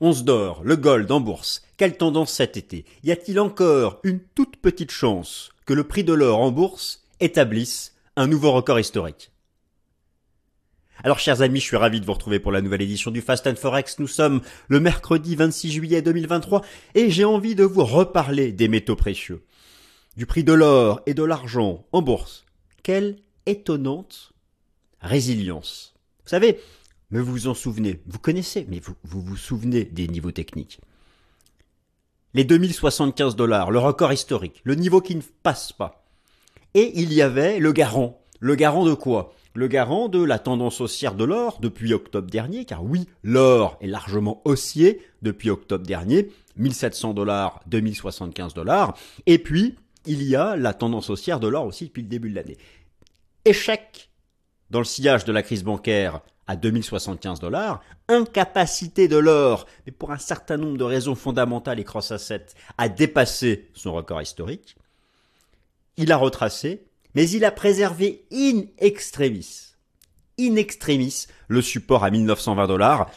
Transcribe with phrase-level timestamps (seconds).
[0.00, 1.62] Once d'or, le gold en bourse.
[1.76, 6.12] Quelle tendance cet été Y a-t-il encore une toute petite chance que le prix de
[6.12, 9.32] l'or en bourse établisse un nouveau record historique?
[11.02, 13.46] Alors chers amis, je suis ravi de vous retrouver pour la nouvelle édition du Fast
[13.48, 13.98] and Forex.
[13.98, 16.62] Nous sommes le mercredi 26 juillet 2023
[16.94, 19.44] et j'ai envie de vous reparler des métaux précieux,
[20.16, 22.44] du prix de l'or et de l'argent en bourse.
[22.82, 24.32] Quelle étonnante
[25.00, 25.94] résilience.
[26.24, 26.60] Vous savez,
[27.10, 30.80] mais vous vous en souvenez, vous connaissez, mais vous vous, souvenez des niveaux techniques.
[32.34, 36.04] Les 2075 dollars, le record historique, le niveau qui ne passe pas.
[36.74, 38.20] Et il y avait le garant.
[38.40, 39.34] Le garant de quoi?
[39.54, 43.86] Le garant de la tendance haussière de l'or depuis octobre dernier, car oui, l'or est
[43.86, 48.96] largement haussier depuis octobre dernier, 1700 dollars, 2075 dollars,
[49.26, 52.36] et puis il y a la tendance haussière de l'or aussi depuis le début de
[52.36, 52.58] l'année.
[53.44, 54.10] Échec
[54.70, 60.10] dans le sillage de la crise bancaire à 2075 dollars, incapacité de l'or, mais pour
[60.10, 62.46] un certain nombre de raisons fondamentales et cross asset,
[62.78, 64.76] à dépasser son record historique.
[65.98, 69.74] Il a retracé, mais il a préservé in extremis,
[70.40, 73.10] in extremis, le support à 1920 dollars.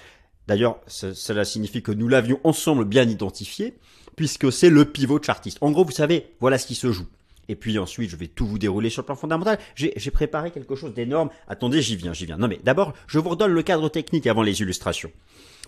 [0.47, 3.77] D'ailleurs, cela signifie que nous l'avions ensemble bien identifié,
[4.17, 5.57] puisque c'est le pivot chartiste.
[5.61, 7.07] En gros, vous savez, voilà ce qui se joue.
[7.47, 9.59] Et puis ensuite, je vais tout vous dérouler sur le plan fondamental.
[9.75, 11.29] J'ai préparé quelque chose d'énorme.
[11.47, 12.37] Attendez, j'y viens, j'y viens.
[12.37, 15.11] Non mais d'abord, je vous redonne le cadre technique avant les illustrations.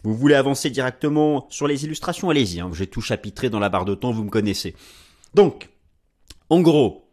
[0.04, 2.30] Vous voulez avancer directement sur les illustrations?
[2.30, 2.70] Allez-y, hein.
[2.74, 4.76] j'ai tout chapitré dans la barre de temps, vous me connaissez.
[5.34, 5.70] Donc,
[6.50, 7.10] en gros,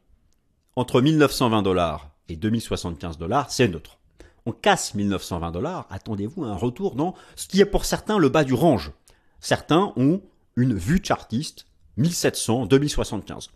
[0.74, 3.98] entre 1920 dollars et 2075 dollars, c'est neutre.
[4.46, 8.28] On casse 1920 dollars, attendez-vous à un retour dans ce qui est pour certains le
[8.28, 8.92] bas du range.
[9.40, 10.20] Certains ont
[10.56, 13.50] une vue chartiste 1700, 2075.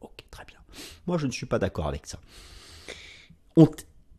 [0.00, 0.58] Ok, très bien.
[1.06, 2.18] Moi, je ne suis pas d'accord avec ça.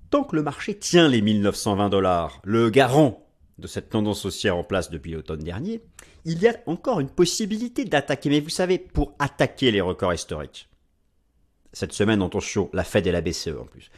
[0.09, 3.25] tant que le marché tient les 1920 dollars, le garant
[3.57, 5.81] de cette tendance haussière en place depuis l'automne dernier,
[6.25, 8.29] il y a encore une possibilité d'attaquer.
[8.29, 10.69] Mais vous savez, pour attaquer les records historiques,
[11.73, 13.91] cette semaine, attention, la Fed et la BCE en plus.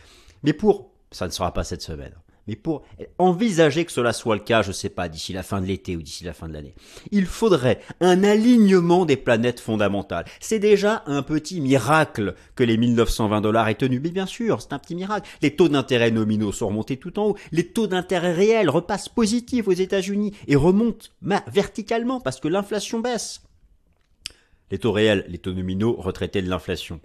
[0.43, 2.13] Mais pour, ça ne sera pas cette semaine,
[2.47, 2.83] mais pour
[3.17, 5.95] envisager que cela soit le cas, je ne sais pas, d'ici la fin de l'été
[5.95, 6.75] ou d'ici la fin de l'année,
[7.11, 10.25] il faudrait un alignement des planètes fondamentales.
[10.41, 13.99] C'est déjà un petit miracle que les 1920 dollars aient tenu.
[13.99, 15.29] Mais bien sûr, c'est un petit miracle.
[15.41, 17.37] Les taux d'intérêt nominaux sont remontés tout en haut.
[17.51, 21.07] Les taux d'intérêt réels repassent positifs aux États-Unis et remontent
[21.47, 23.41] verticalement parce que l'inflation baisse.
[24.71, 26.99] Les taux réels, les taux nominaux retraités de l'inflation.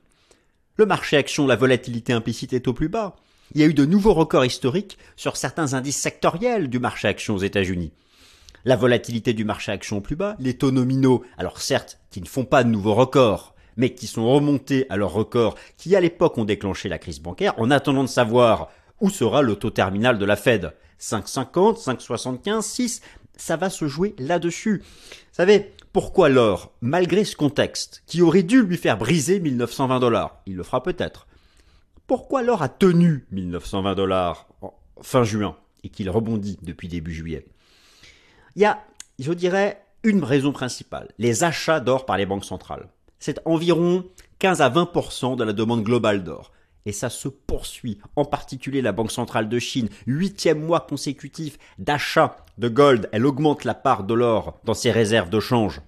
[0.77, 3.17] Le marché action, la volatilité implicite est au plus bas.
[3.55, 7.35] Il y a eu de nouveaux records historiques sur certains indices sectoriels du marché action
[7.35, 7.93] aux États-Unis.
[8.65, 12.45] La volatilité du marché action plus bas, les taux nominaux, alors certes, qui ne font
[12.45, 16.45] pas de nouveaux records, mais qui sont remontés à leurs records qui à l'époque ont
[16.45, 18.71] déclenché la crise bancaire, en attendant de savoir
[19.01, 20.75] où sera le taux terminal de la Fed.
[21.01, 23.01] 5,50, 5,75, 6,
[23.37, 24.83] ça va se jouer là-dessus.
[24.83, 30.43] Vous savez, pourquoi l'or, malgré ce contexte, qui aurait dû lui faire briser 1920 dollars,
[30.47, 31.28] il le fera peut-être,
[32.09, 34.49] pourquoi l'or a tenu 1920 dollars
[35.03, 37.45] fin juin et qu'il rebondit depuis début juillet?
[38.57, 38.83] Il y a,
[39.19, 42.89] je dirais, une raison principale, les achats d'or par les banques centrales.
[43.19, 44.05] C'est environ
[44.39, 46.51] 15 à 20% de la demande globale d'or
[46.87, 47.99] et ça se poursuit.
[48.17, 53.65] En particulier la Banque centrale de Chine, huitième mois consécutif d'achat de gold, elle augmente
[53.65, 55.83] la part de l'or dans ses réserves de change.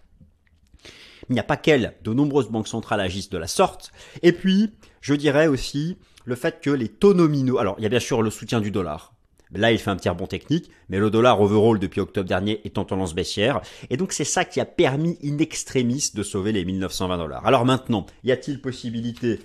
[1.30, 3.92] Il n'y a pas qu'elle, de nombreuses banques centrales agissent de la sorte.
[4.22, 7.90] Et puis, je dirais aussi le fait que les taux nominaux, alors il y a
[7.90, 9.12] bien sûr le soutien du dollar,
[9.52, 12.78] Là, il fait un petit rebond technique, mais le dollar overall depuis octobre dernier est
[12.78, 13.60] en tendance baissière.
[13.90, 17.46] Et donc, c'est ça qui a permis in extremis de sauver les 1920 dollars.
[17.46, 19.40] Alors maintenant, y a-t-il possibilité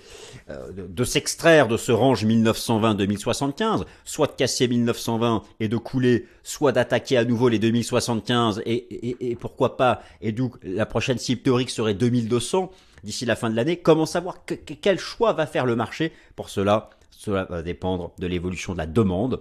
[0.48, 6.70] euh, de, s'extraire de ce range 1920-2075, soit de casser 1920 et de couler, soit
[6.70, 11.42] d'attaquer à nouveau les 2075 et, et, et pourquoi pas, et donc la prochaine cible
[11.42, 12.70] théorique serait 2200
[13.06, 13.78] d'ici la fin de l'année.
[13.78, 16.12] Comment savoir quel choix va faire le marché?
[16.34, 19.40] Pour cela, cela va dépendre de l'évolution de la demande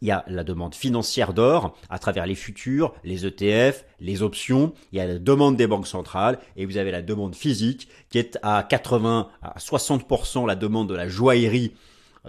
[0.00, 4.72] il y a la demande financière d'or à travers les futurs, les ETF, les options,
[4.90, 8.18] il y a la demande des banques centrales et vous avez la demande physique qui
[8.18, 11.72] est à 80 à 60% la demande de la joaillerie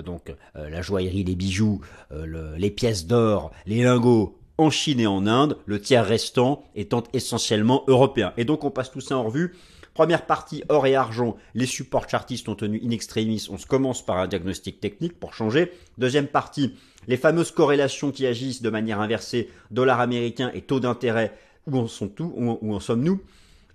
[0.01, 1.81] donc euh, la joaillerie, les bijoux,
[2.11, 7.03] euh, les pièces d'or, les lingots en Chine et en Inde, le tiers restant étant
[7.13, 8.33] essentiellement européen.
[8.37, 9.55] Et donc on passe tout ça en revue.
[9.93, 14.03] Première partie, or et argent, les supports chartistes ont tenu in extremis, on se commence
[14.03, 15.71] par un diagnostic technique pour changer.
[15.99, 16.73] Deuxième partie,
[17.07, 21.37] les fameuses corrélations qui agissent de manière inversée, dollar américain et taux d'intérêt,
[21.67, 23.21] où en, sont où en sommes-nous?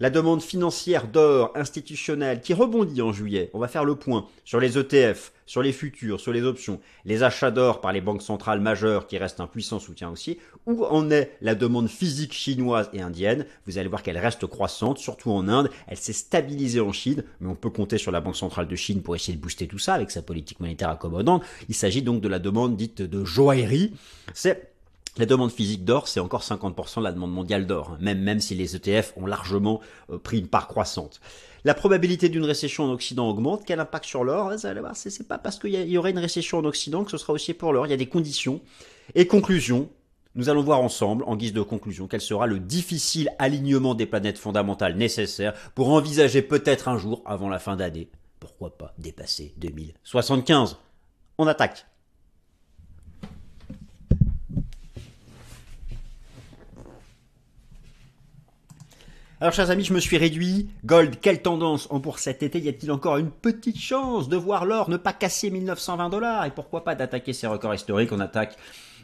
[0.00, 3.50] La demande financière d'or institutionnel qui rebondit en juillet.
[3.52, 7.22] On va faire le point sur les ETF, sur les futurs, sur les options, les
[7.22, 10.38] achats d'or par les banques centrales majeures qui restent un puissant soutien aussi.
[10.66, 13.46] Où en est la demande physique chinoise et indienne?
[13.66, 15.70] Vous allez voir qu'elle reste croissante, surtout en Inde.
[15.86, 19.02] Elle s'est stabilisée en Chine, mais on peut compter sur la Banque centrale de Chine
[19.02, 21.42] pour essayer de booster tout ça avec sa politique monétaire accommodante.
[21.68, 23.94] Il s'agit donc de la demande dite de joaillerie.
[24.34, 24.67] C'est
[25.18, 28.40] la demande physique d'or, c'est encore 50% de la demande mondiale d'or, hein, même, même
[28.40, 29.80] si les ETF ont largement
[30.10, 31.20] euh, pris une part croissante.
[31.64, 33.62] La probabilité d'une récession en Occident augmente.
[33.66, 34.52] Quel impact sur l'or?
[34.94, 37.72] C'est pas parce qu'il y, aurait une récession en Occident que ce sera aussi pour
[37.72, 37.86] l'or.
[37.86, 38.60] Il y a des conditions.
[39.16, 39.90] Et conclusion,
[40.36, 44.38] nous allons voir ensemble, en guise de conclusion, quel sera le difficile alignement des planètes
[44.38, 50.76] fondamentales nécessaires pour envisager peut-être un jour, avant la fin d'année, pourquoi pas dépasser 2075.
[51.38, 51.87] On attaque.
[59.40, 60.68] Alors, chers amis, je me suis réduit.
[60.84, 62.58] Gold, quelle tendance en bourse cet été?
[62.58, 66.44] Y a-t-il encore une petite chance de voir l'or ne pas casser 1920 dollars?
[66.46, 68.10] Et pourquoi pas d'attaquer ces records historiques?
[68.10, 68.56] On attaque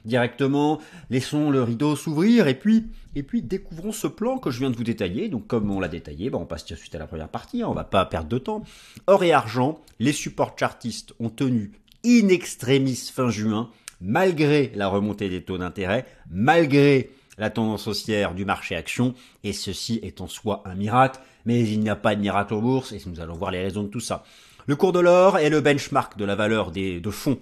[0.04, 4.70] directement, laissons le rideau s'ouvrir et puis, et puis découvrons ce plan que je viens
[4.70, 5.28] de vous détailler.
[5.28, 7.62] Donc, comme on l'a détaillé, on passe tout de suite à la première partie.
[7.62, 8.64] On va pas perdre de temps.
[9.06, 11.70] Or et argent, les supports chartistes ont tenu
[12.04, 13.70] in extremis fin juin,
[14.00, 20.00] malgré la remontée des taux d'intérêt, malgré la tendance haussière du marché action, et ceci
[20.02, 23.00] est en soi un miracle, mais il n'y a pas de miracle en bourse, et
[23.06, 24.24] nous allons voir les raisons de tout ça.
[24.66, 27.38] Le cours de l'or est le benchmark de la valeur des, de fonds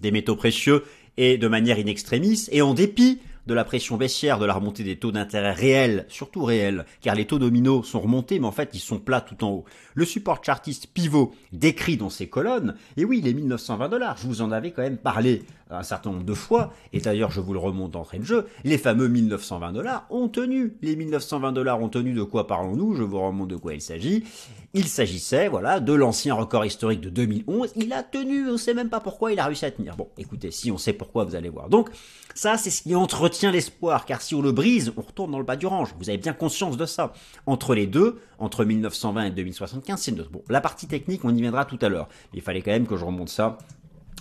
[0.00, 0.84] des métaux précieux,
[1.16, 4.84] et de manière in extremis, et en dépit de la pression baissière, de la remontée
[4.84, 8.70] des taux d'intérêt réels, surtout réels, car les taux nominaux sont remontés, mais en fait
[8.74, 9.64] ils sont plats tout en haut.
[9.94, 14.42] Le support chartiste pivot décrit dans ces colonnes, et oui, les 1920 dollars, je vous
[14.42, 17.58] en avais quand même parlé un certain nombre de fois, et d'ailleurs je vous le
[17.58, 20.76] remonte d'entrée de jeu, les fameux 1920 dollars ont tenu.
[20.82, 22.94] Les 1920 dollars ont tenu de quoi parlons-nous?
[22.94, 24.24] Je vous remonte de quoi il s'agit.
[24.72, 27.72] Il s'agissait, voilà, de l'ancien record historique de 2011.
[27.74, 29.96] Il a tenu, on sait même pas pourquoi il a réussi à tenir.
[29.96, 31.68] Bon, écoutez, si on sait pourquoi, vous allez voir.
[31.68, 31.90] Donc,
[32.36, 35.44] ça, c'est ce qui entretient l'espoir, car si on le brise, on retourne dans le
[35.44, 35.92] bas du range.
[35.98, 37.12] Vous avez bien conscience de ça.
[37.46, 40.30] Entre les deux, entre 1920 et 2075, c'est notre.
[40.30, 42.08] Bon, la partie technique, on y viendra tout à l'heure.
[42.32, 43.58] Il fallait quand même que je remonte ça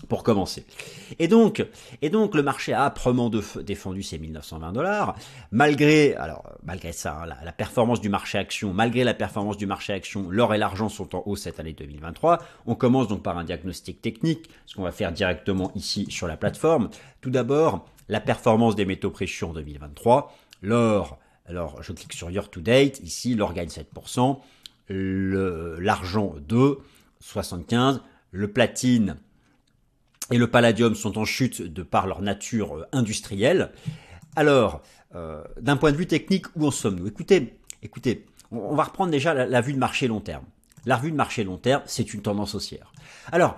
[0.10, 0.66] pour commencer.
[1.20, 1.66] Et donc,
[2.02, 3.30] et donc le marché a âprement
[3.64, 5.16] défendu ses 1920 dollars,
[5.52, 9.94] malgré, alors malgré ça, hein, la, performance du marché action, malgré la performance du marché
[9.94, 12.40] action, l'or et l'argent sont en hausse cette année 2023.
[12.66, 16.36] On commence donc par un diagnostic technique, ce qu'on va faire directement ici sur la
[16.36, 16.90] plateforme.
[17.22, 20.36] Tout d'abord, la performance des métaux précieux en 2023.
[20.64, 24.40] L'or, alors je clique sur Year to Date, ici l'or gagne 7%,
[24.90, 26.80] l'argent 2,
[27.24, 28.00] 75%,
[28.32, 29.18] le platine
[30.32, 33.72] et le palladium sont en chute de par leur nature euh, industrielle.
[34.36, 34.82] Alors,
[35.16, 37.08] euh, d'un point de vue technique, où en sommes-nous?
[37.08, 40.44] Écoutez, écoutez, on, va reprendre déjà la, vue de marché long terme.
[40.86, 42.94] La vue de marché long terme, c'est une tendance haussière.
[43.32, 43.58] Alors,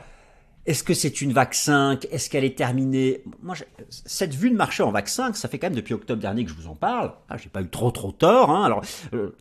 [0.66, 3.24] est-ce que c'est une vague 5 Est-ce qu'elle est terminée?
[3.42, 3.56] Moi,
[3.90, 6.52] cette vue de marché en vague 5, ça fait quand même depuis octobre dernier que
[6.52, 7.14] je vous en parle.
[7.30, 8.52] Ah, j'ai pas eu trop trop tort.
[8.52, 8.64] Hein.
[8.64, 8.82] Alors,
[9.14, 9.36] euh,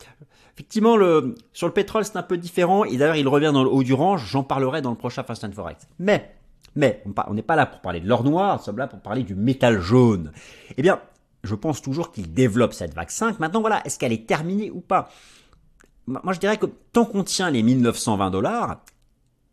[0.54, 2.84] effectivement, le, sur le pétrole, c'est un peu différent.
[2.84, 4.26] Et d'ailleurs, il revient dans le haut du range.
[4.26, 5.86] J'en parlerai dans le prochain Fast and Forex.
[5.98, 6.34] Mais
[6.76, 9.22] mais on n'est pas là pour parler de l'or noir, nous sommes là pour parler
[9.22, 10.32] du métal jaune.
[10.76, 11.00] Eh bien,
[11.42, 13.40] je pense toujours qu'il développe cette vague 5.
[13.40, 15.10] Maintenant, voilà, est-ce qu'elle est terminée ou pas?
[16.06, 18.82] Moi, je dirais que tant qu'on tient les 1920 dollars,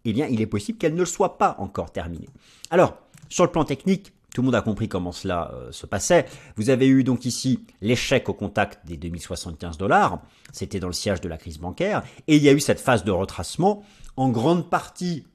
[0.05, 2.29] eh bien, il est possible qu'elle ne le soit pas encore terminée.
[2.71, 2.97] Alors,
[3.29, 6.25] sur le plan technique, tout le monde a compris comment cela euh, se passait.
[6.55, 10.21] Vous avez eu donc ici l'échec au contact des 2075 dollars.
[10.51, 12.03] C'était dans le siège de la crise bancaire.
[12.27, 13.83] Et il y a eu cette phase de retracement,
[14.15, 15.25] en grande partie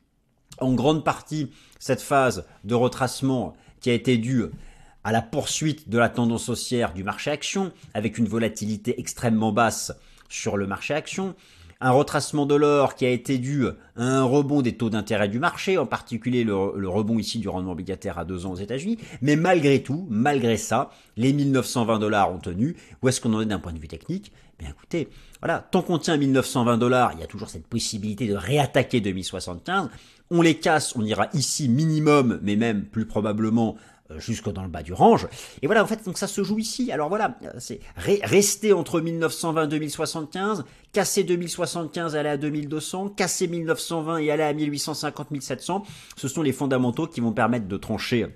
[0.58, 4.44] en grande partie cette phase de retracement qui a été due
[5.04, 9.92] à la poursuite de la tendance haussière du marché action, avec une volatilité extrêmement basse
[10.28, 11.34] sur le marché action,
[11.82, 15.40] un retracement de l'or qui a été dû à un rebond des taux d'intérêt du
[15.40, 18.98] marché, en particulier le, rebond ici du rendement obligataire à deux ans aux États-Unis.
[19.20, 22.76] Mais malgré tout, malgré ça, les 1920 dollars ont tenu.
[23.02, 24.32] Où est-ce qu'on en est d'un point de vue technique?
[24.60, 25.08] Bien écoutez,
[25.40, 29.88] voilà, tant qu'on tient 1920 dollars, il y a toujours cette possibilité de réattaquer 2075
[30.32, 33.76] on les casse, on ira ici minimum, mais même plus probablement
[34.10, 35.28] euh, jusque dans le bas du range.
[35.60, 36.90] Et voilà, en fait, donc ça se joue ici.
[36.90, 43.46] Alors voilà, c'est rester entre 1920 et 2075, casser 2075 et aller à 2200, casser
[43.46, 45.84] 1920 et aller à 1850, 1700.
[46.16, 48.26] Ce sont les fondamentaux qui vont permettre de trancher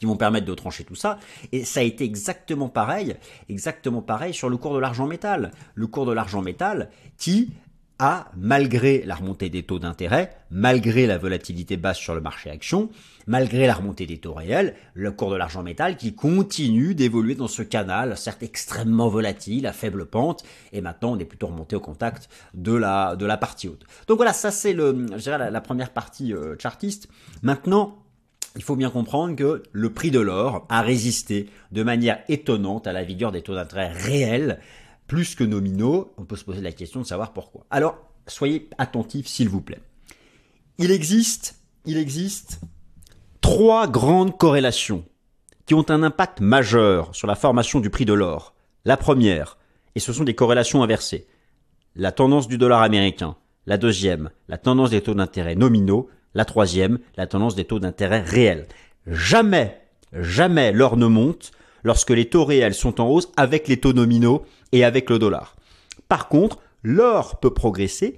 [0.00, 1.18] qui vont permettre de trancher tout ça.
[1.50, 3.16] Et ça a été exactement pareil,
[3.48, 5.50] exactement pareil sur le cours de l'argent métal.
[5.74, 7.50] Le cours de l'argent métal qui
[7.98, 12.90] a, malgré la remontée des taux d'intérêt, malgré la volatilité basse sur le marché action,
[13.26, 17.48] malgré la remontée des taux réels, le cours de l'argent métal qui continue d'évoluer dans
[17.48, 21.80] ce canal, certes extrêmement volatile, à faible pente, et maintenant on est plutôt remonté au
[21.80, 23.84] contact de la, de la partie haute.
[24.06, 27.08] Donc voilà, ça c'est le, je dirais la, première partie euh, chartiste.
[27.42, 27.98] Maintenant,
[28.56, 32.92] il faut bien comprendre que le prix de l'or a résisté de manière étonnante à
[32.92, 34.58] la vigueur des taux d'intérêt réels
[35.08, 37.66] plus que nominaux, on peut se poser la question de savoir pourquoi.
[37.70, 37.98] Alors,
[38.28, 39.80] soyez attentifs s'il vous plaît.
[40.78, 42.60] Il existe, il existe
[43.40, 45.04] trois grandes corrélations
[45.66, 48.54] qui ont un impact majeur sur la formation du prix de l'or.
[48.84, 49.58] La première,
[49.94, 51.26] et ce sont des corrélations inversées,
[51.96, 53.36] la tendance du dollar américain.
[53.66, 56.08] La deuxième, la tendance des taux d'intérêt nominaux.
[56.34, 58.66] La troisième, la tendance des taux d'intérêt réels.
[59.06, 59.80] Jamais,
[60.12, 61.50] jamais l'or ne monte
[61.82, 65.56] lorsque les taux réels sont en hausse avec les taux nominaux et avec le dollar.
[66.08, 68.16] Par contre, l'or peut progresser,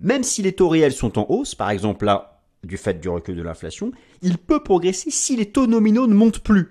[0.00, 3.36] même si les taux réels sont en hausse, par exemple là, du fait du recul
[3.36, 6.70] de l'inflation, il peut progresser si les taux nominaux ne montent plus.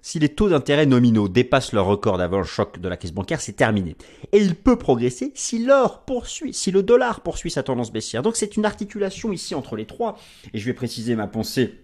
[0.00, 3.40] Si les taux d'intérêt nominaux dépassent leur record d'avant le choc de la crise bancaire,
[3.40, 3.96] c'est terminé.
[4.32, 8.22] Et il peut progresser si l'or poursuit, si le dollar poursuit sa tendance baissière.
[8.22, 10.16] Donc c'est une articulation ici entre les trois.
[10.54, 11.74] Et je vais préciser ma pensée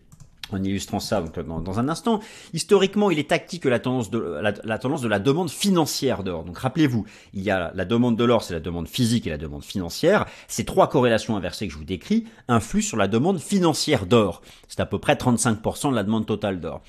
[0.53, 2.21] en illustrant ça dans, un instant.
[2.53, 6.45] Historiquement, il est tactique que la tendance de la, tendance de la demande financière d'or.
[6.45, 9.39] Donc rappelez-vous, il y a la demande de l'or, c'est la demande physique et la
[9.39, 10.27] demande financière.
[10.49, 14.43] Ces trois corrélations inversées que je vous décris influent sur la demande financière d'or.
[14.69, 16.83] C'est à peu près 35% de la demande totale d'or.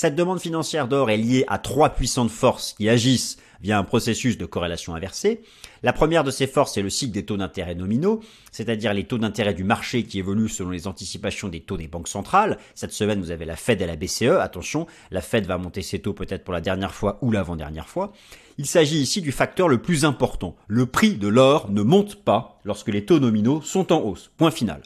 [0.00, 4.38] Cette demande financière d'or est liée à trois puissantes forces qui agissent via un processus
[4.38, 5.42] de corrélation inversée.
[5.82, 9.18] La première de ces forces est le cycle des taux d'intérêt nominaux, c'est-à-dire les taux
[9.18, 12.56] d'intérêt du marché qui évoluent selon les anticipations des taux des banques centrales.
[12.74, 14.40] Cette semaine, vous avez la Fed et la BCE.
[14.40, 18.14] Attention, la Fed va monter ses taux peut-être pour la dernière fois ou l'avant-dernière fois.
[18.56, 20.56] Il s'agit ici du facteur le plus important.
[20.66, 24.30] Le prix de l'or ne monte pas lorsque les taux nominaux sont en hausse.
[24.38, 24.80] Point final.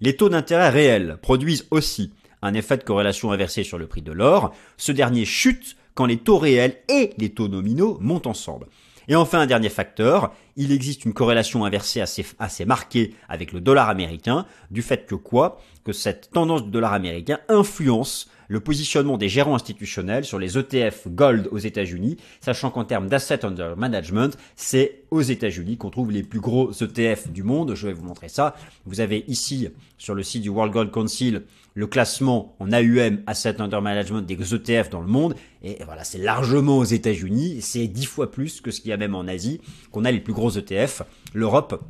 [0.00, 2.10] Les taux d'intérêt réels produisent aussi
[2.42, 4.54] un effet de corrélation inversée sur le prix de l'or.
[4.76, 8.66] Ce dernier chute quand les taux réels et les taux nominaux montent ensemble.
[9.08, 13.88] Et enfin, un dernier facteur, il existe une corrélation inversée assez, marquée avec le dollar
[13.88, 15.60] américain, du fait que quoi?
[15.84, 21.08] Que cette tendance du dollar américain influence le positionnement des gérants institutionnels sur les ETF
[21.08, 26.22] Gold aux États-Unis, sachant qu'en termes d'asset under management, c'est aux États-Unis qu'on trouve les
[26.22, 27.74] plus gros ETF du monde.
[27.74, 28.54] Je vais vous montrer ça.
[28.84, 31.42] Vous avez ici sur le site du World Gold Council
[31.74, 35.34] le classement en AUM, Asset Under Management des ETF dans le monde.
[35.62, 37.58] Et voilà, c'est largement aux États-Unis.
[37.60, 39.60] C'est dix fois plus que ce qu'il y a même en Asie,
[39.92, 41.02] qu'on a les plus gros ETF.
[41.34, 41.84] L'Europe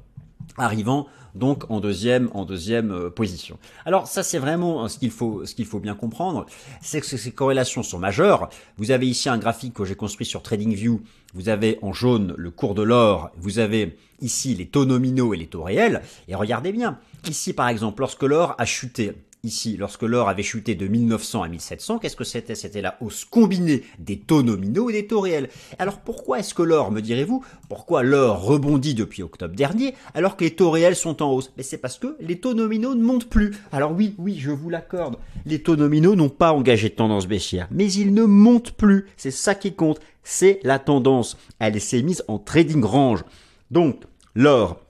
[0.59, 3.59] arrivant donc en deuxième en deuxième euh, position.
[3.85, 6.47] Alors ça c'est vraiment euh, ce qu'il faut ce qu'il faut bien comprendre,
[6.81, 8.49] c'est que ces corrélations sont majeures.
[8.77, 11.01] Vous avez ici un graphique que j'ai construit sur TradingView.
[11.35, 15.37] Vous avez en jaune le cours de l'or, vous avez ici les taux nominaux et
[15.37, 16.99] les taux réels et regardez bien.
[17.29, 19.13] Ici par exemple, lorsque l'or a chuté
[19.43, 22.55] Ici, lorsque l'or avait chuté de 1900 à 1700, qu'est-ce que c'était?
[22.55, 25.51] C'était la hausse combinée des taux nominaux et des taux réels.
[25.79, 30.45] Alors pourquoi est-ce que l'or, me direz-vous, pourquoi l'or rebondit depuis octobre dernier alors que
[30.45, 31.53] les taux réels sont en hausse?
[31.61, 33.53] C'est parce que les taux nominaux ne montent plus.
[33.71, 37.69] Alors oui, oui, je vous l'accorde, les taux nominaux n'ont pas engagé de tendance baissière,
[37.71, 39.07] mais ils ne montent plus.
[39.17, 41.37] C'est ça qui compte, c'est la tendance.
[41.61, 43.23] Elle s'est mise en trading range.
[43.71, 44.03] Donc,
[44.35, 44.81] l'or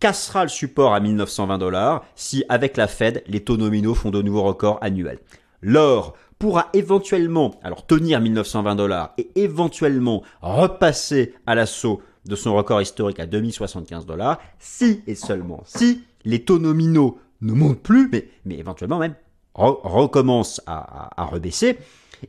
[0.00, 4.22] cassera le support à 1920 dollars si, avec la Fed, les taux nominaux font de
[4.22, 5.20] nouveaux records annuels.
[5.62, 12.80] L'or pourra éventuellement alors tenir 1920 dollars et éventuellement repasser à l'assaut de son record
[12.80, 18.56] historique à 2075 dollars si et seulement si les taux nominaux ne montent plus, mais,
[18.58, 19.14] éventuellement même
[19.54, 21.78] recommencent à rebaisser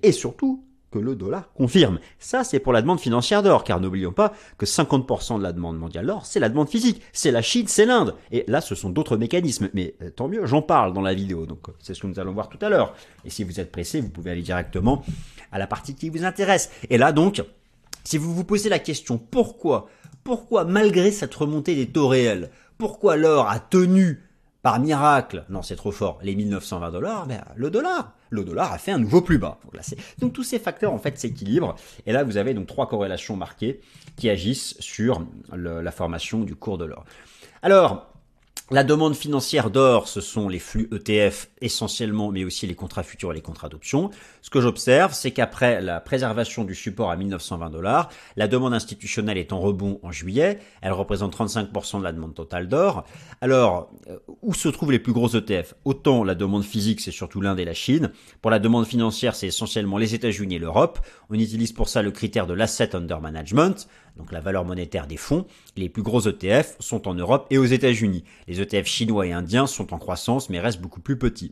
[0.03, 1.99] et surtout que le dollar confirme.
[2.19, 5.77] Ça, c'est pour la demande financière d'or, car n'oublions pas que 50% de la demande
[5.77, 7.01] mondiale d'or, c'est la demande physique.
[7.13, 8.15] C'est la Chine, c'est l'Inde.
[8.31, 9.69] Et là, ce sont d'autres mécanismes.
[9.73, 11.45] Mais euh, tant mieux, j'en parle dans la vidéo.
[11.45, 12.93] Donc, euh, c'est ce que nous allons voir tout à l'heure.
[13.25, 15.03] Et si vous êtes pressé, vous pouvez aller directement
[15.51, 16.69] à la partie qui vous intéresse.
[16.89, 17.41] Et là, donc,
[18.03, 19.87] si vous vous posez la question, pourquoi,
[20.23, 24.19] pourquoi, malgré cette remontée des taux réels, pourquoi l'or a tenu
[24.61, 28.77] par miracle, non c'est trop fort, les 1920 dollars, ben, le dollar, le dollar a
[28.77, 29.59] fait un nouveau plus bas.
[30.19, 31.75] Donc tous ces facteurs en fait s'équilibrent
[32.05, 33.81] et là vous avez donc trois corrélations marquées
[34.15, 37.05] qui agissent sur la formation du cours de l'or.
[37.63, 38.10] Alors
[38.71, 43.31] la demande financière d'or, ce sont les flux ETF essentiellement, mais aussi les contrats futurs
[43.33, 44.11] et les contrats d'options.
[44.41, 49.37] Ce que j'observe, c'est qu'après la préservation du support à 1920 dollars, la demande institutionnelle
[49.37, 50.59] est en rebond en juillet.
[50.81, 53.03] Elle représente 35% de la demande totale d'or.
[53.41, 57.41] Alors, euh, où se trouvent les plus gros ETF Autant la demande physique, c'est surtout
[57.41, 58.11] l'Inde et la Chine.
[58.41, 60.99] Pour la demande financière, c'est essentiellement les États-Unis et l'Europe.
[61.29, 63.89] On utilise pour ça le critère de l'asset under management.
[64.17, 67.65] Donc la valeur monétaire des fonds, les plus gros ETF sont en Europe et aux
[67.65, 68.23] États-Unis.
[68.47, 71.51] Les ETF chinois et indiens sont en croissance mais restent beaucoup plus petits.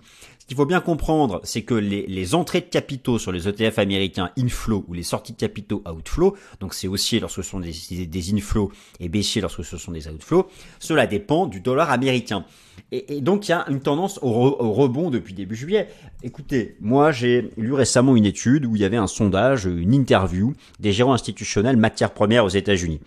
[0.50, 4.32] Ce qu'il faut bien comprendre, c'est que les, entrées de capitaux sur les ETF américains
[4.36, 8.72] inflow ou les sorties de capitaux outflow, donc c'est haussier lorsque ce sont des, inflows
[9.00, 10.48] et baissier lorsque ce sont des outflows,
[10.80, 12.46] cela dépend du dollar américain.
[12.92, 14.32] Et, donc il y a une tendance au,
[14.74, 15.88] rebond depuis début juillet.
[16.24, 20.56] Écoutez, moi j'ai lu récemment une étude où il y avait un sondage, une interview
[20.80, 23.02] des gérants institutionnels matières premières aux États-Unis.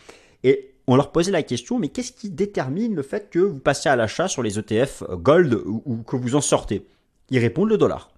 [0.44, 3.88] Et on leur posait la question, mais qu'est-ce qui détermine le fait que vous passez
[3.88, 6.86] à l'achat sur les ETF Gold ou que vous en sortez?
[7.30, 8.10] Ils répondent le dollar.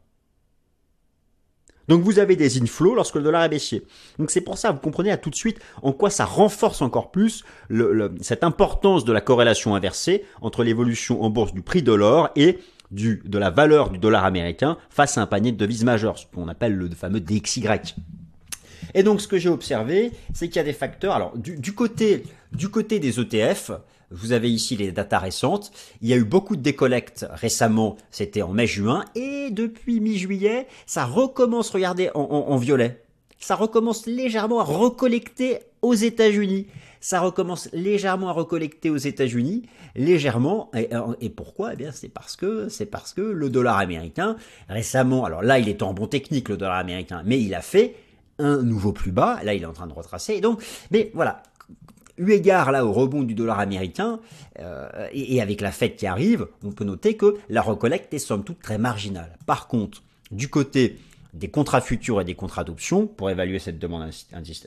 [1.89, 3.83] Donc vous avez des inflows lorsque le dollar est baissier.
[4.19, 7.11] Donc c'est pour ça, vous comprenez à tout de suite en quoi ça renforce encore
[7.11, 7.45] plus
[8.21, 12.59] cette importance de la corrélation inversée entre l'évolution en bourse du prix de l'or et
[12.91, 16.27] du, de la valeur du dollar américain face à un panier de devises majeures, ce
[16.33, 17.65] qu'on appelle le fameux DXY.
[18.95, 21.15] Et donc ce que j'ai observé, c'est qu'il y a des facteurs.
[21.15, 23.73] Alors du, côté, du côté des ETF,
[24.15, 25.73] vous avez ici les datas récentes.
[26.01, 31.05] Il y a eu beaucoup de décollectes récemment, c'était en mai-juin, et depuis mi-juillet, ça
[31.05, 33.03] recommence, regardez, en, violet.
[33.39, 36.67] Ça recommence légèrement à recollecter aux États-Unis.
[37.01, 40.71] Ça recommence légèrement à recollecter aux États-Unis, légèrement.
[41.21, 41.75] Et, pourquoi?
[41.75, 44.37] Eh bien, c'est parce que c'est parce que le dollar américain
[44.69, 47.97] récemment, alors là, il est en bon technique le dollar américain, mais il a fait
[48.39, 49.41] un nouveau plus bas.
[49.43, 50.41] Là, il est en train de retracer.
[50.41, 51.43] Donc, mais voilà,
[52.19, 54.21] eu égard là au rebond du dollar américain
[54.61, 58.45] euh, et, avec la fête qui arrive, on peut noter que la recollecte est somme
[58.45, 59.37] toute très marginale.
[59.47, 60.99] Par contre, du côté
[61.33, 64.09] des contrats futurs et des contrats d'options pour évaluer cette demande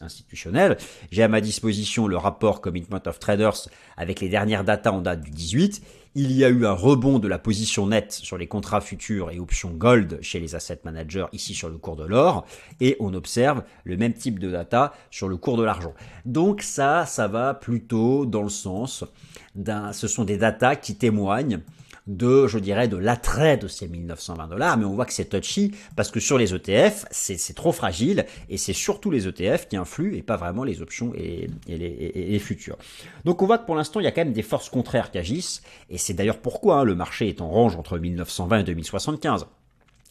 [0.02, 0.78] institutionnelle.
[1.12, 5.22] J'ai à ma disposition le rapport Commitment of Traders avec les dernières datas en date
[5.22, 5.82] du 18
[6.20, 9.40] il y a eu un rebond de la position nette sur les contrats futurs et
[9.40, 12.44] options gold chez les asset managers ici sur le cours de l'or
[12.80, 15.94] et on observe le même type de data sur le cours de l'argent.
[16.26, 19.06] Donc ça, ça va plutôt dans le sens
[19.54, 21.60] d'un, ce sont des datas qui témoignent
[22.08, 25.74] de, je dirais, de l'attrait de ces 1920 dollars, mais on voit que c'est touchy
[25.96, 30.16] parce que sur les ETF, c'est trop fragile et c'est surtout les ETF qui influent
[30.16, 32.78] et pas vraiment les options et, les, futurs.
[33.26, 35.18] Donc on voit que pour l'instant, il y a quand même des forces contraires qui
[35.18, 39.48] agissent et c'est d'ailleurs pourquoi hein, le marché est en range entre 1920 et 2075.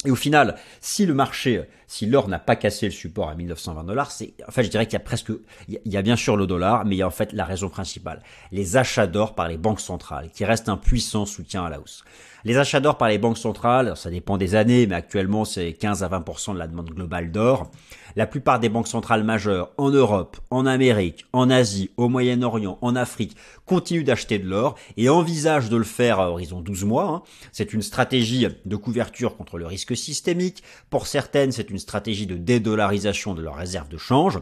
[0.05, 3.85] Et au final, si le marché, si l'or n'a pas cassé le support à 1920
[3.85, 5.33] dollars, c'est, enfin, je dirais qu'il y a presque,
[5.69, 7.71] il y a bien sûr le dollar, mais il y a en fait la raison
[7.71, 8.23] principale.
[8.53, 12.05] Les achats d'or par les banques centrales, qui restent un puissant soutien à la hausse.
[12.45, 16.05] Les achats d'or par les banques centrales, ça dépend des années, mais actuellement c'est 15
[16.05, 17.71] à 20% de la demande globale d'or.
[18.17, 22.97] La plupart des banques centrales majeures en Europe, en Amérique, en Asie, au Moyen-Orient, en
[22.97, 27.09] Afrique continuent d'acheter de l'or et envisagent de le faire à horizon 12 mois.
[27.09, 27.23] Hein.
[27.53, 30.63] C'est une stratégie de couverture contre le risque systémique.
[30.89, 34.41] Pour certaines, c'est une stratégie de dédollarisation de leurs réserves de change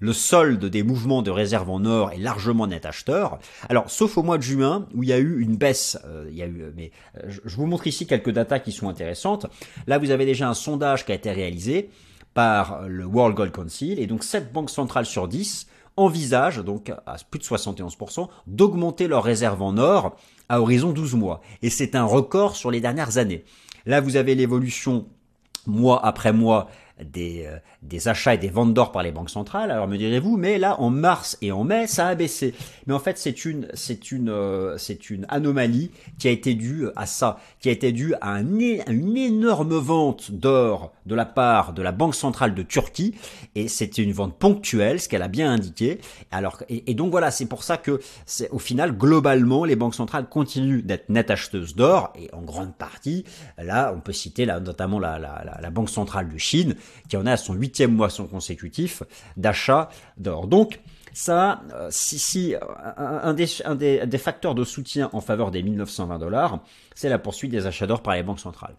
[0.00, 3.38] le solde des mouvements de réserve en or est largement net acheteur.
[3.70, 5.98] Alors, sauf au mois de juin où il y a eu une baisse.
[6.04, 8.88] Euh, il y a eu, mais euh, je vous montre ici quelques datas qui sont
[8.88, 9.46] intéressantes.
[9.86, 11.90] Là, vous avez déjà un sondage qui a été réalisé
[12.34, 17.16] par le World Gold Council et donc 7 banques centrales sur 10 envisagent donc à
[17.30, 20.16] plus de 71% d'augmenter leurs réserves en or
[20.48, 21.40] à horizon 12 mois.
[21.62, 23.44] Et c'est un record sur les dernières années.
[23.86, 25.06] Là, vous avez l'évolution
[25.66, 26.68] mois après mois
[27.02, 29.70] des, euh, des achats et des ventes d'or par les banques centrales.
[29.70, 32.54] Alors me direz-vous, mais là en mars et en mai, ça a baissé.
[32.86, 36.86] Mais en fait, c'est une c'est une euh, c'est une anomalie qui a été due
[36.94, 41.72] à ça, qui a été due à, un, une énorme vente d'or de la part
[41.72, 43.14] de la banque centrale de Turquie
[43.54, 46.00] et c'était une vente ponctuelle, ce qu'elle a bien indiqué.
[46.30, 50.28] Alors et, donc voilà, c'est pour ça que c'est au final globalement les banques centrales
[50.28, 53.24] continuent d'être net acheteuses d'or et en grande partie
[53.58, 56.76] là on peut citer là notamment la, la, la banque centrale de Chine
[57.08, 59.02] qui en est à son huitième moisson consécutif
[59.36, 60.46] d'achat d'or.
[60.46, 60.80] Donc,
[61.14, 62.54] ça, euh, si, si
[62.96, 66.58] un, des, un des, facteurs de soutien en faveur des 1920 dollars,
[66.94, 68.74] c'est la poursuite des achats d'or par les banques centrales.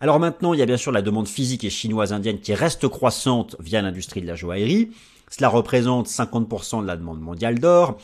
[0.00, 2.86] Alors maintenant, il y a bien sûr la demande physique et chinoise indienne qui reste
[2.88, 4.90] croissante via l'industrie de la joaillerie.
[5.30, 7.96] Cela représente 50% de la demande mondiale d'or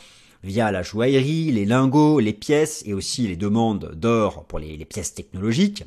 [0.43, 5.13] via la joaillerie, les lingots, les pièces et aussi les demandes d'or pour les pièces
[5.13, 5.83] technologiques.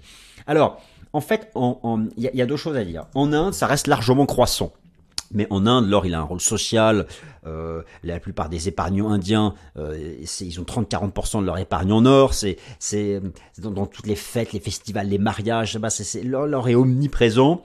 [0.47, 0.81] Alors,
[1.13, 3.07] en fait, il y, a deux choses à dire.
[3.15, 4.73] En Inde, ça reste largement croissant.
[5.31, 7.07] Mais en Inde, l'or, il a un rôle social.
[7.47, 12.35] Euh, la plupart des épargnants indiens, euh, ils ont 30-40% de leur épargne en or.
[12.35, 12.57] C'est,
[13.59, 15.79] dans, toutes les fêtes, les festivals, les mariages.
[15.79, 15.89] Bah,
[16.25, 17.63] l'or est omniprésent.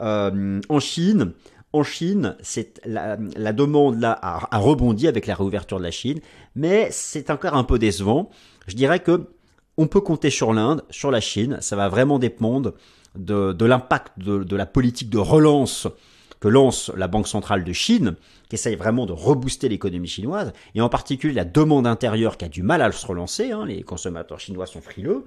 [0.00, 1.32] Euh, en Chine,
[1.72, 3.16] en Chine, c'est la,
[3.52, 6.20] demande là a, rebondi avec la réouverture de la Chine,
[6.54, 8.30] mais c'est encore un peu décevant.
[8.66, 9.28] Je dirais que
[9.76, 11.58] on peut compter sur l'Inde, sur la Chine.
[11.60, 12.72] Ça va vraiment dépendre
[13.16, 15.88] de, l'impact de, la politique de relance
[16.40, 18.16] que lance la Banque centrale de Chine,
[18.48, 22.48] qui essaye vraiment de rebooster l'économie chinoise, et en particulier la demande intérieure qui a
[22.48, 25.24] du mal à se relancer, hein, les consommateurs chinois sont frileux,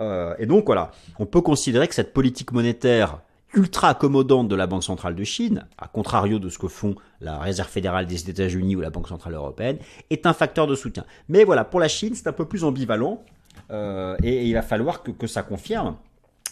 [0.00, 3.18] euh, et donc voilà, on peut considérer que cette politique monétaire
[3.52, 7.38] ultra accommodante de la Banque centrale de Chine, à contrario de ce que font la
[7.38, 9.78] Réserve fédérale des États-Unis ou la Banque centrale européenne,
[10.10, 11.04] est un facteur de soutien.
[11.28, 13.22] Mais voilà, pour la Chine, c'est un peu plus ambivalent,
[13.70, 15.96] euh, et, il va falloir que, ça confirme.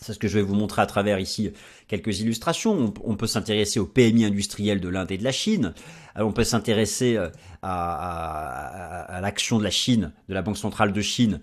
[0.00, 1.52] C'est ce que je vais vous montrer à travers ici
[1.86, 2.92] quelques illustrations.
[3.04, 5.74] On, peut s'intéresser au PMI industriel de l'Inde et de la Chine.
[6.16, 7.28] Euh, on peut s'intéresser euh,
[7.62, 11.40] à, l'action de la Chine, de la Banque centrale de Chine.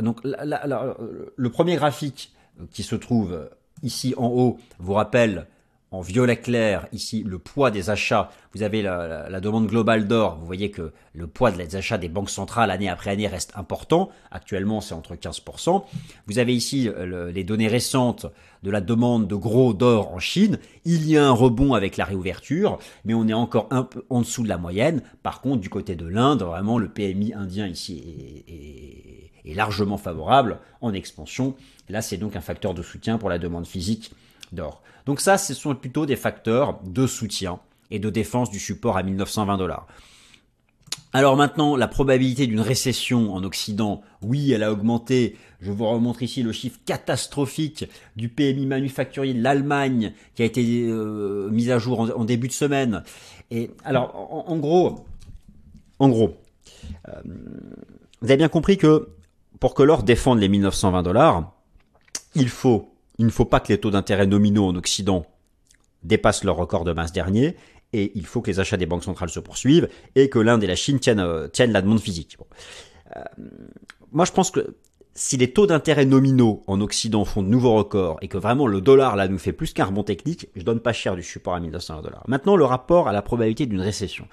[0.00, 2.32] donc, le premier graphique
[2.72, 3.50] qui se trouve
[3.82, 5.46] ici en haut vous rappelle
[5.92, 8.30] en violet clair, ici, le poids des achats.
[8.52, 10.36] Vous avez la, demande globale d'or.
[10.40, 14.10] Vous voyez que le poids des achats des banques centrales année après année reste important.
[14.32, 15.84] Actuellement, c'est entre 15%.
[16.26, 18.26] Vous avez ici euh, les données récentes
[18.64, 20.58] de la demande de gros d'or en Chine.
[20.84, 24.22] Il y a un rebond avec la réouverture, mais on est encore un peu en
[24.22, 25.02] dessous de la moyenne.
[25.22, 28.44] Par contre, du côté de l'Inde, vraiment, le PMI indien ici
[29.44, 31.54] est largement favorable en expansion.
[31.88, 34.10] Là, c'est donc un facteur de soutien pour la demande physique
[34.52, 34.82] d'or.
[35.06, 39.02] Donc ça, ce sont plutôt des facteurs de soutien et de défense du support à
[39.02, 39.86] 1920 dollars.
[41.12, 45.36] Alors maintenant, la probabilité d'une récession en Occident, oui, elle a augmenté.
[45.60, 50.62] Je vous remontre ici le chiffre catastrophique du PMI manufacturier de l'Allemagne qui a été
[50.88, 53.02] euh, mis à jour en, début de semaine.
[53.50, 55.06] Et alors, en, gros,
[56.00, 56.36] en gros,
[57.08, 57.12] euh,
[58.20, 59.08] vous avez bien compris que
[59.60, 61.52] pour que l'or défende les 1920 dollars,
[62.34, 65.26] il faut il ne faut pas que les taux d'intérêt nominaux en Occident
[66.02, 67.56] dépassent leur record de masse dernier,
[67.92, 70.66] et il faut que les achats des banques centrales se poursuivent, et que l'Inde et
[70.66, 72.36] la Chine tiennent, euh, la demande physique.
[73.16, 73.22] Euh,
[74.12, 74.76] moi, je pense que
[75.14, 78.80] si les taux d'intérêt nominaux en Occident font de nouveaux records, et que vraiment le
[78.80, 81.60] dollar là nous fait plus qu'un rebond technique, je donne pas cher du support à
[81.60, 82.24] 1900 dollars.
[82.28, 84.28] Maintenant, le rapport à la probabilité d'une récession.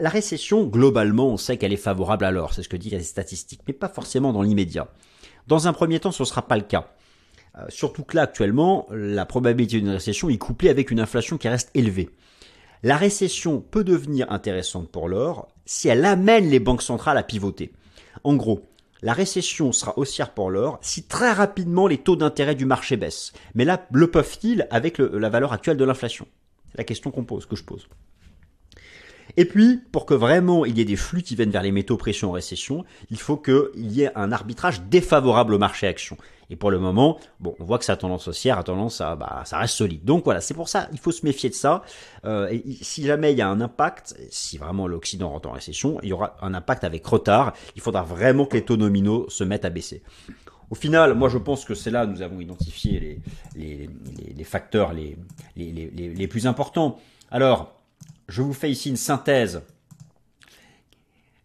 [0.00, 3.02] La récession, globalement, on sait qu'elle est favorable à l'or, c'est ce que disent les
[3.02, 4.88] statistiques, mais pas forcément dans l'immédiat.
[5.46, 6.90] Dans un premier temps, ce ne sera pas le cas.
[7.58, 11.48] Euh, surtout que là, actuellement, la probabilité d'une récession est couplée avec une inflation qui
[11.48, 12.10] reste élevée.
[12.82, 17.72] La récession peut devenir intéressante pour l'or si elle amène les banques centrales à pivoter.
[18.24, 18.68] En gros,
[19.02, 23.32] la récession sera haussière pour l'or si très rapidement les taux d'intérêt du marché baissent.
[23.54, 26.26] Mais là, le peuvent-ils avec la valeur actuelle de l'inflation
[26.70, 27.88] C'est la question qu'on pose, que je pose.
[29.36, 31.96] Et puis, pour que vraiment il y ait des flux qui viennent vers les métaux
[31.96, 36.16] précieux en récession, il faut qu'il y ait un arbitrage défavorable au marché action.
[36.50, 39.42] Et pour le moment, bon, on voit que sa tendance haussière a tendance à, bah,
[39.44, 40.04] ça reste solide.
[40.04, 41.82] Donc voilà, c'est pour ça, il faut se méfier de ça.
[42.24, 45.98] Euh, et si jamais il y a un impact, si vraiment l'Occident rentre en récession,
[46.02, 47.52] il y aura un impact avec retard.
[47.74, 50.02] Il faudra vraiment que les taux nominaux se mettent à baisser.
[50.70, 53.20] Au final, moi je pense que c'est là que nous avons identifié
[53.54, 53.88] les,
[54.34, 55.16] les, facteurs les,
[55.56, 56.98] les plus importants.
[57.30, 57.72] Alors,
[58.28, 59.62] je vous fais ici une synthèse.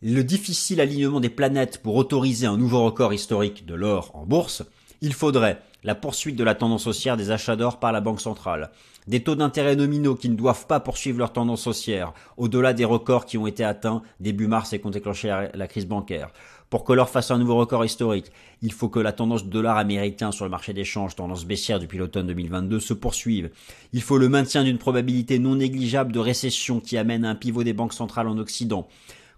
[0.01, 4.63] Le difficile alignement des planètes pour autoriser un nouveau record historique de l'or en bourse,
[5.01, 8.69] il faudrait la poursuite de la tendance haussière des achats d'or par la Banque centrale,
[9.07, 13.25] des taux d'intérêt nominaux qui ne doivent pas poursuivre leur tendance haussière, au-delà des records
[13.25, 16.29] qui ont été atteints début mars et qui ont déclenché la, crise bancaire.
[16.69, 20.31] Pour que l'or fasse un nouveau record historique, il faut que la tendance dollar américain
[20.31, 23.49] sur le marché d'échange, tendance baissière depuis l'automne 2022, se poursuive.
[23.91, 27.63] Il faut le maintien d'une probabilité non négligeable de récession qui amène à un pivot
[27.63, 28.87] des banques centrales en Occident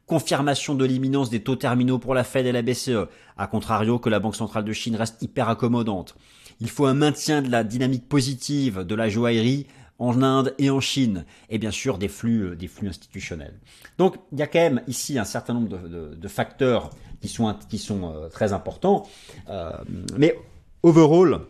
[0.06, 4.10] confirmation de l'imminence des taux terminaux pour la Fed et la BCE, à contrario que
[4.10, 6.16] la Banque centrale de Chine reste hyper accommodante.
[6.60, 9.68] Il faut un maintien de la dynamique positive de la joaillerie
[10.00, 13.54] en Inde et en Chine, et bien sûr des flux, euh, des flux institutionnels.
[13.98, 16.90] Donc il y a quand même ici un certain nombre de, facteurs
[17.22, 19.08] qui sont, qui sont euh, très importants,
[19.50, 19.72] euh,
[20.18, 20.36] mais
[20.82, 21.42] overall,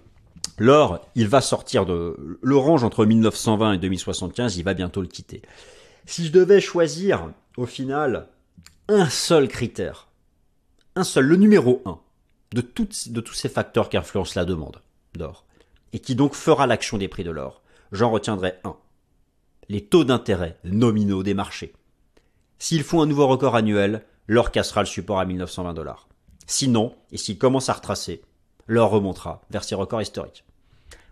[0.58, 5.42] l'or, il va sortir de l'orange entre 1920 et 2075, il va bientôt le quitter.
[6.06, 8.28] Si je devais choisir au final
[8.90, 10.10] un seul critère,
[10.96, 12.00] un seul, le numéro un,
[12.54, 14.82] de, tous ces facteurs qui influencent la demande
[15.16, 15.46] d'or,
[15.94, 18.76] et qui donc fera l'action des prix de l'or, j'en retiendrai un.
[19.70, 21.74] Les taux d'intérêt nominaux des marchés.
[22.60, 26.08] S'ils font un nouveau record annuel, l'or cassera le support à 1920 dollars.
[26.46, 28.22] Sinon, et s'il commence à retracer,
[28.68, 30.44] l'or remontera vers ses records historiques.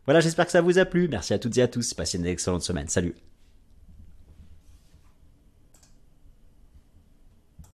[0.05, 1.07] Voilà, j'espère que ça vous a plu.
[1.07, 1.93] Merci à toutes et à tous.
[1.93, 2.87] Passez une excellente semaine.
[2.89, 3.15] Salut.